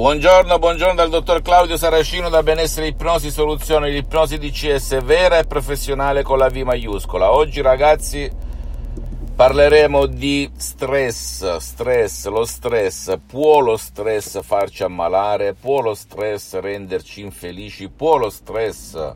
[0.00, 6.22] Buongiorno, buongiorno dal dottor Claudio Saracino da Benessere Ipnosi Soluzione, l'ipnosi DCS vera e professionale
[6.22, 7.30] con la V maiuscola.
[7.30, 8.30] Oggi ragazzi
[9.36, 17.20] parleremo di stress, stress, lo stress, può lo stress farci ammalare, può lo stress renderci
[17.20, 19.14] infelici, può lo stress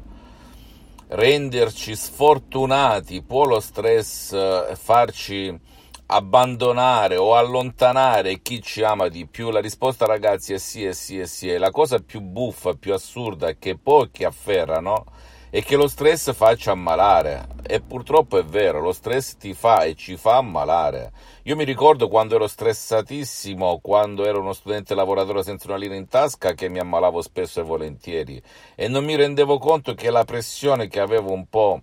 [1.08, 5.58] renderci sfortunati, può lo stress farci
[6.06, 9.50] abbandonare o allontanare chi ci ama di più?
[9.50, 11.56] La risposta, ragazzi, è sì, è sì, è sì.
[11.56, 15.04] La cosa più buffa, più assurda che pochi afferrano
[15.50, 17.46] è che lo stress faccia ammalare.
[17.64, 21.12] E purtroppo è vero, lo stress ti fa e ci fa ammalare.
[21.44, 26.08] Io mi ricordo quando ero stressatissimo, quando ero uno studente lavoratore senza una linea in
[26.08, 28.42] tasca, che mi ammalavo spesso e volentieri.
[28.74, 31.82] E non mi rendevo conto che la pressione che avevo un po'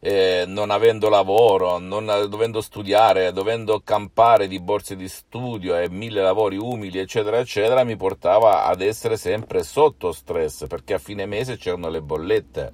[0.00, 6.22] eh, non avendo lavoro, non dovendo studiare, dovendo campare di borse di studio e mille
[6.22, 11.56] lavori umili, eccetera, eccetera, mi portava ad essere sempre sotto stress perché a fine mese
[11.56, 12.72] c'erano le bollette,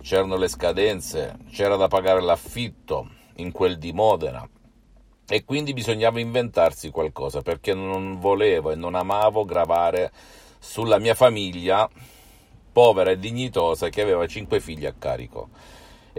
[0.00, 4.48] c'erano le scadenze, c'era da pagare l'affitto in quel di Modena.
[5.32, 10.10] E quindi bisognava inventarsi qualcosa perché non volevo e non amavo gravare
[10.58, 11.88] sulla mia famiglia
[12.72, 15.48] povera e dignitosa che aveva cinque figli a carico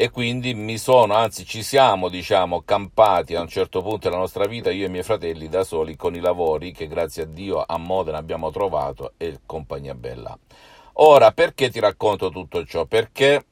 [0.02, 4.48] e quindi mi sono, anzi ci siamo, diciamo, campati a un certo punto della nostra
[4.48, 7.64] vita, io e i miei fratelli, da soli, con i lavori che grazie a Dio
[7.64, 10.36] a Modena abbiamo trovato e compagnia bella.
[10.94, 12.86] Ora, perché ti racconto tutto ciò?
[12.86, 13.46] Perché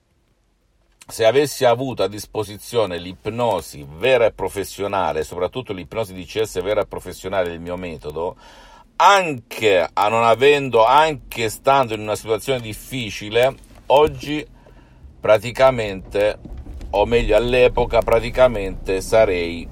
[1.05, 6.87] se avessi avuto a disposizione l'ipnosi vera e professionale, soprattutto l'ipnosi di CS vera e
[6.87, 8.35] professionale del mio metodo,
[8.95, 13.55] anche a non avendo, anche stando in una situazione difficile,
[13.85, 14.57] oggi
[15.19, 16.37] praticamente,
[16.91, 19.67] o meglio all'epoca, praticamente sarei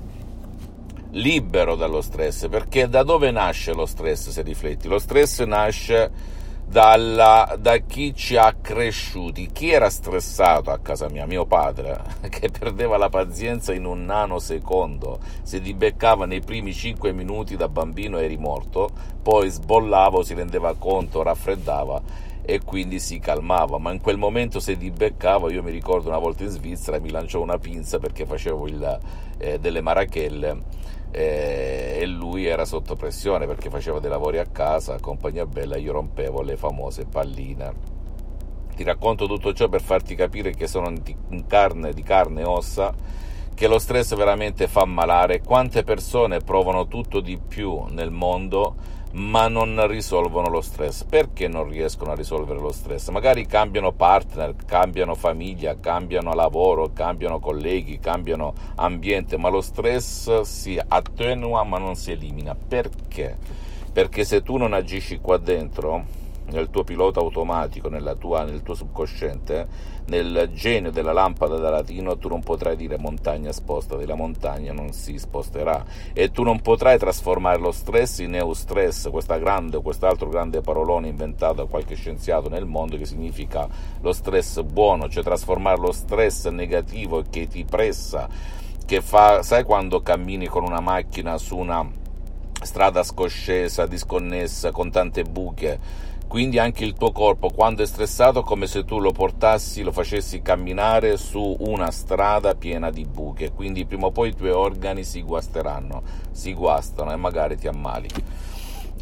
[1.11, 4.87] libero dallo stress, perché da dove nasce lo stress se rifletti?
[4.87, 6.35] Lo stress nasce
[6.67, 9.49] dalla, da chi ci ha cresciuti.
[9.51, 11.25] Chi era stressato a casa mia?
[11.25, 15.19] Mio padre, che perdeva la pazienza in un nanosecondo.
[15.43, 18.89] Se ti beccava nei primi 5 minuti da bambino eri morto,
[19.21, 24.77] poi sbollava, si rendeva conto, raffreddava e quindi si calmava, ma in quel momento se
[24.77, 28.67] ti beccava, io mi ricordo una volta in Svizzera mi lanciò una pinza perché facevo
[28.67, 28.99] il,
[29.37, 30.63] eh, delle marachelle
[31.11, 35.91] eh, e lui era sotto pressione perché faceva dei lavori a casa, compagnia bella, io
[35.91, 37.73] rompevo le famose palline.
[38.73, 40.89] Ti racconto tutto ciò per farti capire che sono
[41.31, 42.93] in carne, di carne e ossa,
[43.57, 48.75] che lo stress veramente fa malare, quante persone provano tutto di più nel mondo
[49.13, 51.03] ma non risolvono lo stress.
[51.05, 53.09] Perché non riescono a risolvere lo stress?
[53.09, 60.79] Magari cambiano partner, cambiano famiglia, cambiano lavoro, cambiano colleghi, cambiano ambiente, ma lo stress si
[60.87, 62.55] attenua ma non si elimina.
[62.55, 63.37] Perché?
[63.91, 66.05] Perché se tu non agisci qua dentro,
[66.49, 72.29] nel tuo pilota automatico, tua, nel tuo subconsciente, nel genio della lampada da latino, tu
[72.29, 75.83] non potrai dire montagna spostati, la montagna non si sposterà.
[76.13, 81.55] E tu non potrai trasformare lo stress in eustress, questa grande quest'altro grande parolone inventato
[81.55, 83.67] da qualche scienziato nel mondo che significa
[84.01, 88.27] lo stress buono, cioè trasformare lo stress negativo che ti pressa,
[88.85, 92.05] che fa, sai quando cammini con una macchina su una
[92.61, 95.79] strada scoscesa, disconnessa, con tante buche,
[96.27, 99.91] quindi anche il tuo corpo quando è stressato è come se tu lo portassi, lo
[99.91, 105.03] facessi camminare su una strada piena di buche, quindi prima o poi i tuoi organi
[105.03, 106.01] si guasteranno,
[106.31, 108.09] si guastano e magari ti ammali.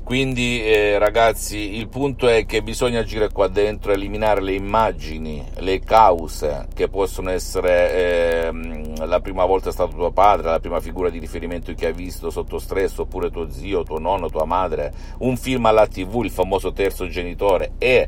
[0.04, 5.80] Quindi eh, ragazzi il punto è che bisogna agire qua dentro, eliminare le immagini, le
[5.80, 11.10] cause che possono essere eh, la prima volta è stato tuo padre, la prima figura
[11.10, 15.38] di riferimento che hai visto sotto stress, oppure tuo zio, tuo nonno, tua madre, un
[15.38, 18.08] film alla tv, il famoso terzo genitore e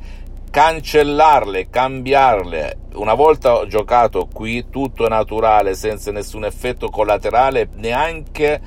[0.50, 2.78] cancellarle, cambiarle.
[2.94, 8.59] Una volta giocato qui tutto è naturale, senza nessun effetto collaterale, neanche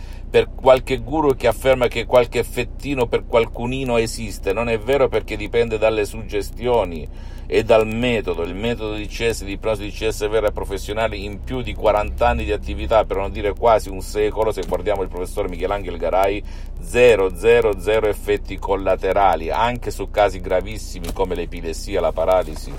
[0.60, 5.78] qualche guru che afferma che qualche effettino per qualcunino esiste, non è vero perché dipende
[5.78, 7.08] dalle suggestioni
[7.46, 11.42] e dal metodo, il metodo di CS, di ipnosi di CS vera e professionale in
[11.42, 15.08] più di 40 anni di attività, per non dire quasi un secolo, se guardiamo il
[15.08, 16.44] professor Michelangelo Garai,
[16.80, 22.72] 0, 0, 0 effetti collaterali, anche su casi gravissimi come l'epilessia, la paralisi,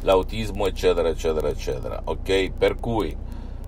[0.00, 2.50] l'autismo, eccetera, eccetera, eccetera, ok?
[2.56, 3.24] Per cui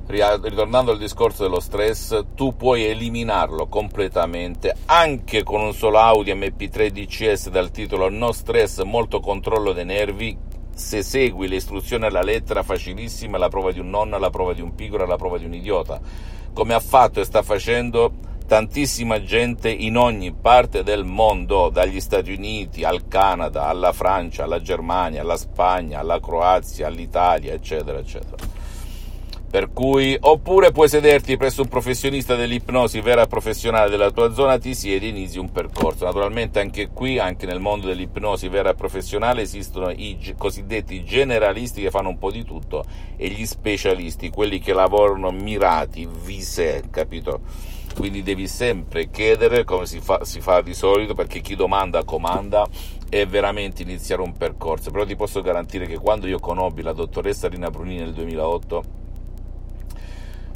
[0.08, 6.88] ritornando al discorso dello stress, tu puoi eliminarlo completamente anche con un solo Audi MP3
[6.88, 10.36] DCS dal titolo No stress, molto controllo dei nervi.
[10.74, 14.62] Se segui le istruzioni alla lettera, facilissima, la prova di un nonno, la prova di
[14.62, 16.00] un piccolo, la prova di un idiota.
[16.54, 18.12] Come ha fatto e sta facendo
[18.46, 24.62] tantissima gente in ogni parte del mondo, dagli Stati Uniti al Canada, alla Francia, alla
[24.62, 28.57] Germania, alla Spagna, alla Croazia, all'Italia, eccetera, eccetera.
[29.50, 34.74] Per cui, oppure puoi sederti presso un professionista dell'ipnosi vera professionale della tua zona, ti
[34.74, 36.04] siedi e inizi un percorso.
[36.04, 42.10] Naturalmente anche qui, anche nel mondo dell'ipnosi vera professionale, esistono i cosiddetti generalisti che fanno
[42.10, 42.84] un po' di tutto
[43.16, 47.40] e gli specialisti, quelli che lavorano mirati, vise, capito?
[47.96, 52.68] Quindi devi sempre chiedere come si fa, si fa di solito, perché chi domanda comanda
[53.08, 54.90] e veramente iniziare un percorso.
[54.90, 58.97] Però ti posso garantire che quando io conobbi la dottoressa Rina Brunini nel 2008,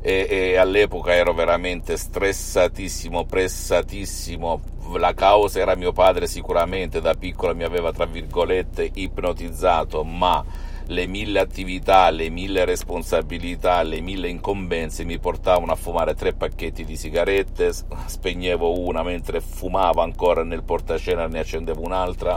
[0.03, 4.71] e, e all'epoca ero veramente stressatissimo, pressatissimo.
[4.97, 10.45] La causa era mio padre sicuramente, da piccolo mi aveva tra virgolette ipnotizzato, ma
[10.87, 16.85] le mille attività, le mille responsabilità, le mille incombenze mi portavano a fumare tre pacchetti
[16.85, 17.73] di sigarette,
[18.07, 22.37] spegnevo una mentre fumavo ancora nel portacena ne accendevo un'altra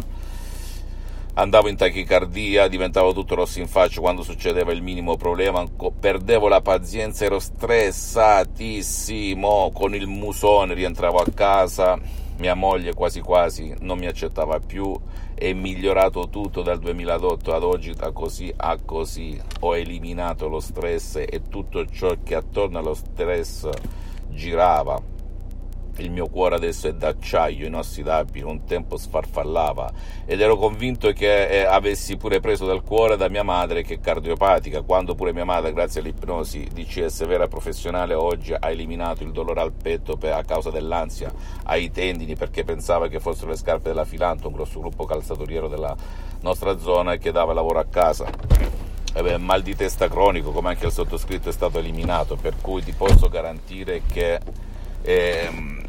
[1.35, 5.63] andavo in tachicardia, diventavo tutto rosso in faccia quando succedeva il minimo problema,
[5.99, 11.99] perdevo la pazienza, ero stressatissimo, con il musone rientravo a casa,
[12.37, 14.97] mia moglie quasi quasi non mi accettava più,
[15.33, 21.17] è migliorato tutto dal 2008 ad oggi da così a così, ho eliminato lo stress
[21.17, 23.67] e tutto ciò che attorno allo stress
[24.29, 25.14] girava
[25.97, 29.91] il mio cuore adesso è d'acciaio inossidabile, un tempo sfarfallava
[30.25, 33.99] ed ero convinto che eh, avessi pure preso dal cuore da mia madre che è
[33.99, 39.61] cardiopatica, quando pure mia madre grazie all'ipnosi DCS vera professionale oggi ha eliminato il dolore
[39.61, 41.31] al petto per, a causa dell'ansia
[41.63, 45.95] ai tendini perché pensava che fossero le scarpe della Filanto, un grosso gruppo calzatoriero della
[46.41, 48.27] nostra zona che dava lavoro a casa.
[49.17, 52.91] Eh mal di testa cronico, come anche il sottoscritto, è stato eliminato, per cui ti
[52.91, 54.39] posso garantire che
[55.05, 55.83] ehm,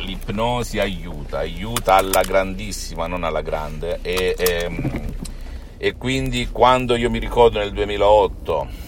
[0.00, 3.98] l'ipnosi aiuta, aiuta alla grandissima, non alla grande.
[4.02, 5.12] E, e, ehm,
[5.78, 8.86] e quindi quando io mi ricordo nel 2008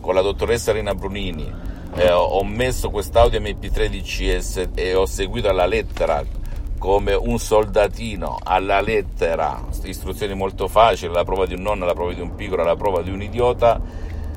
[0.00, 1.52] con la dottoressa Rina Brunini
[1.96, 6.24] eh, ho messo quest'audio MP3 DCS e ho seguito alla lettera
[6.78, 12.12] come un soldatino alla lettera, istruzioni molto facili, la prova di un nonno, la prova
[12.12, 13.80] di un piccolo, la prova di un idiota,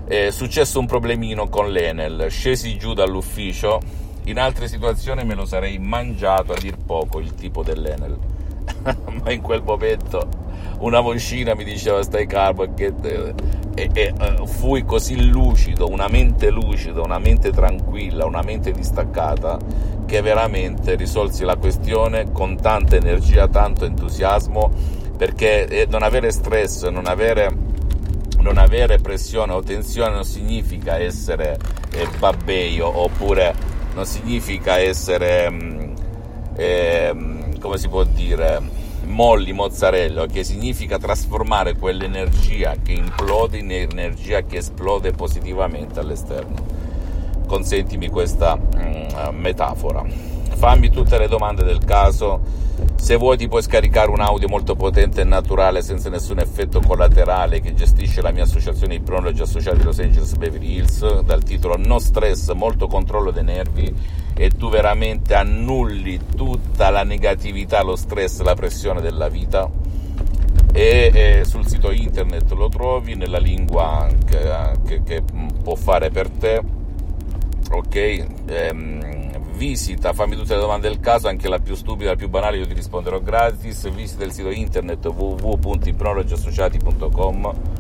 [0.08, 3.82] è successo un problemino con l'Enel, scesi giù dall'ufficio,
[4.28, 8.18] in altre situazioni me lo sarei mangiato a dir poco il tipo dell'Enel,
[9.24, 10.46] ma in quel momento
[10.80, 13.34] una vocina mi diceva stai calmo e, e,
[13.74, 19.58] e, e uh, fui così lucido, una mente lucida, una mente tranquilla, una mente distaccata
[20.06, 24.72] che veramente risolsi la questione con tanta energia, tanto entusiasmo
[25.18, 27.50] perché eh, non avere stress, non avere,
[28.40, 31.58] non avere pressione o tensione non significa essere
[31.92, 35.94] eh, babbeio oppure non significa essere, mm,
[36.56, 37.16] eh,
[37.60, 38.62] come si può dire,
[39.06, 46.64] molli mozzarella, che significa trasformare quell'energia che implode in energia che esplode positivamente all'esterno.
[47.48, 50.06] Consentimi questa mm, metafora.
[50.58, 52.42] Fammi tutte le domande del caso.
[52.96, 57.60] Se vuoi ti puoi scaricare un audio molto potente e naturale senza nessun effetto collaterale
[57.60, 62.52] che gestisce la mia associazione Ipnologi Associati Los Angeles Beverly Hills dal titolo No stress,
[62.54, 63.94] molto controllo dei nervi
[64.36, 69.70] e tu veramente annulli tutta la negatività, lo stress, la pressione della vita.
[70.74, 74.40] E, e sul sito internet lo trovi nella lingua che,
[74.88, 75.24] che, che
[75.62, 76.62] può fare per te.
[77.70, 79.17] Ok ehm,
[79.58, 82.68] visita, fammi tutte le domande del caso, anche la più stupida, la più banale, io
[82.68, 83.90] ti risponderò gratis.
[83.90, 87.77] Visita il sito internet www.ipnologiassociati.com.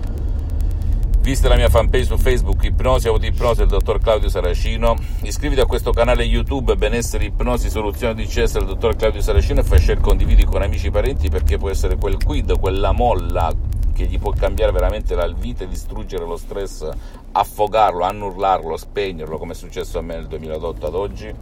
[1.27, 4.96] Visita la mia fanpage su Facebook Ipnosi Autoipnosi del dottor Claudio Saracino.
[5.24, 9.63] Iscriviti a questo canale YouTube Benessere Ipnosi Soluzione di CS del dottor Claudio Saracino e
[9.63, 13.53] fai share condividi con amici e parenti perché può essere quel quid, quella molla
[13.91, 16.89] che gli può cambiare veramente la vita e distruggere lo stress,
[17.34, 21.34] affogarlo, annullarlo, spegnerlo come è successo a me nel 2008 ad oggi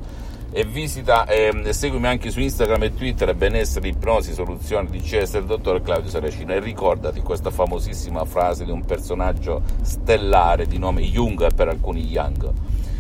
[0.52, 5.34] e visita e eh, seguimi anche su Instagram e Twitter benessere, ipnosi, soluzioni di CS
[5.34, 6.54] del dottor Claudio Saracino.
[6.54, 12.52] E ricordati questa famosissima frase di un personaggio stellare di nome Jung per alcuni Young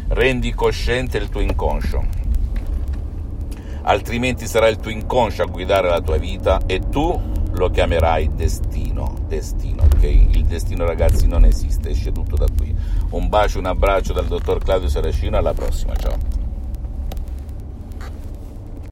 [0.07, 2.25] rendi cosciente il tuo inconscio
[3.85, 9.17] altrimenti sarà il tuo inconscio a guidare la tua vita e tu lo chiamerai destino.
[9.27, 10.03] Destino ok?
[10.03, 12.75] Il destino ragazzi non esiste esce tutto da qui.
[13.11, 16.34] Un bacio un abbraccio dal dottor Claudio Saracino alla prossima ciao